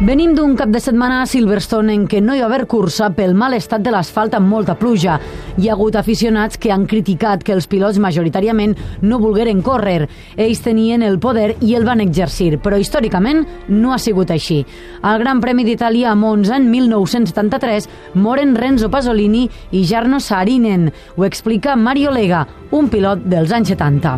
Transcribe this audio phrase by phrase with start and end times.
[0.00, 3.34] Venim d'un cap de setmana a Silverstone en què no hi va haver cursa pel
[3.36, 5.18] mal estat de l'asfalt amb molta pluja.
[5.60, 8.72] Hi ha hagut aficionats que han criticat que els pilots majoritàriament
[9.02, 10.06] no volgueren córrer.
[10.40, 14.62] Ells tenien el poder i el van exercir, però històricament no ha sigut així.
[15.02, 20.88] Al Gran Premi d'Itàlia a Monza en 1973 moren Renzo Pasolini i Jarno Saarinen.
[21.18, 24.16] Ho explica Mario Lega, un pilot dels anys 70.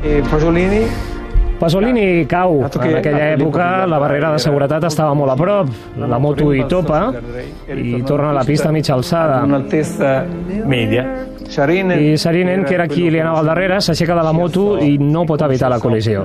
[0.00, 1.09] Eh, Pasolini
[1.60, 2.62] Pasolini cau.
[2.64, 5.68] En aquella la època la barrera de seguretat estava molt a prop.
[6.00, 7.02] La moto hi topa
[7.76, 9.42] i torna a la pista a mitja alçada.
[10.66, 11.04] media.
[11.50, 14.94] Sarinen, I Sarinen, que era qui li anava al darrere, s'aixeca de la moto i
[15.02, 16.22] no pot evitar la col·lisió.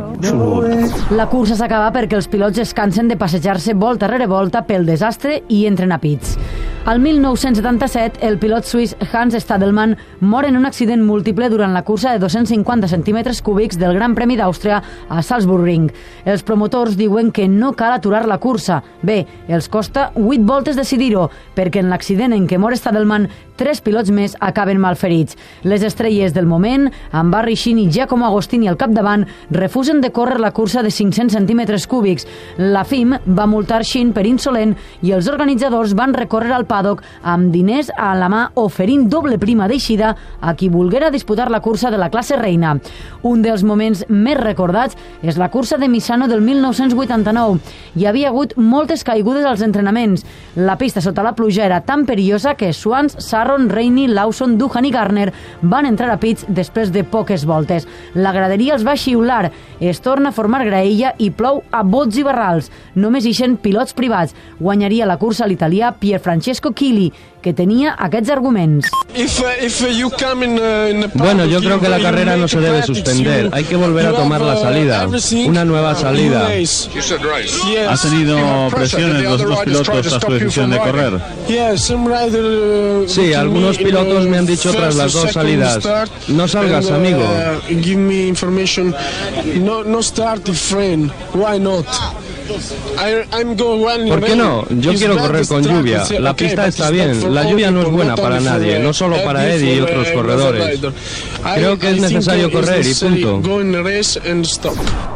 [1.17, 5.41] La cursa s'acaba perquè els pilots es cansen de passejar-se volta rere volta pel desastre
[5.49, 6.37] i entren a pits.
[6.85, 12.11] Al 1977, el pilot suís Hans Stadelmann mor en un accident múltiple durant la cursa
[12.13, 15.87] de 250 centímetres cúbics del Gran Premi d'Àustria a Salzburgring.
[16.29, 18.83] Els promotors diuen que no cal aturar la cursa.
[19.01, 24.11] Bé, els costa 8 voltes decidir-ho, perquè en l'accident en què mor Stadelmann, tres pilots
[24.11, 25.33] més acaben malferits.
[25.63, 30.37] Les estrelles del moment, amb Barry Sheen i Giacomo Agostini al capdavant, refusen de córrer
[30.43, 32.27] la cursa de 500 centímetres cúbics.
[32.57, 37.53] La FIM va multar Sheen per insolent i els organitzadors van recórrer al paddock amb
[37.53, 41.99] diners a la mà oferint doble prima d'eixida a qui volguera disputar la cursa de
[42.01, 42.75] la classe reina.
[43.23, 47.59] Un dels moments més recordats és la cursa de Misano del 1989.
[47.95, 50.25] Hi havia hagut moltes caigudes als entrenaments.
[50.55, 54.91] La pista sota la pluja era tan perillosa que Swans, Sarron, Rainey, Lawson, Duhan i
[54.91, 57.87] Garner van entrar a pits després de poques voltes.
[58.13, 62.25] La graderia els va xiular, es torna a formar graella i plou a bots i
[62.25, 62.71] barrals.
[62.95, 64.35] Només ixen pilots privats.
[64.59, 66.19] Guanyaria la cursa l'italià Pier
[66.65, 68.89] Francesco Chili, que tenia aquests arguments.
[69.13, 72.03] If, uh, if uh, you come in, in the Bueno, yo creo que la you
[72.03, 73.49] carrera no a se debe suspender.
[73.53, 75.07] Hay que volver a tomar la uh, salida.
[75.47, 76.49] Una nueva salida.
[77.89, 81.19] ¿Has tenido presiones los dos pilotos tras su decisión de correr?
[83.07, 85.87] Sí, algunos pilotos the me han dicho tras las dos salidas,
[86.27, 87.23] "No salgas, amigo".
[87.67, 88.95] Give me information.
[89.61, 91.11] No, no start friend.
[91.33, 91.85] Why not?
[92.47, 94.65] ¿Por qué no?
[94.69, 96.03] Yo quiero correr con lluvia.
[96.19, 97.33] La pista está bien.
[97.33, 100.79] La lluvia no es buena para nadie, no solo para Eddie y otros corredores.
[101.55, 103.41] Creo que es necesario correr y punto.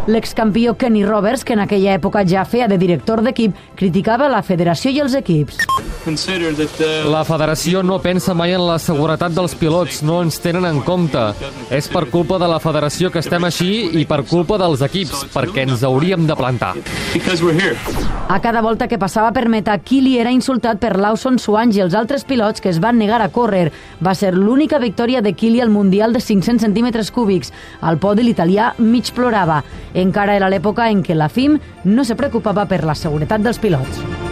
[0.08, 4.42] El excampió Kenny Roberts, que en aquella època ja feia de director d'equip, criticava la
[4.42, 5.60] federació i els equips.
[7.10, 11.22] La federació no pensa mai en la seguretat dels pilots, no ens tenen en compte.
[11.70, 15.68] És per culpa de la federació que estem així i per culpa dels equips, perquè
[15.68, 16.76] ens hauríem de plantar.
[18.30, 21.96] A cada volta que passava per meta, Kili era insultat per Lawson, Swans i els
[21.98, 23.72] altres pilots que es van negar a córrer.
[24.06, 27.54] Va ser l'única victòria de Kili al Mundial de 500 centímetres cúbics.
[27.82, 29.64] Al podi l'italià mig plorava.
[29.94, 34.29] Encara era l'època en què la FIM no se preocupava per la seguretat dels pilots.